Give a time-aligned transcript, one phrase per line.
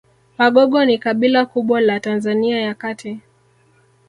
[0.37, 3.19] Wagogo ni kabila kubwa la Tanzania ya kati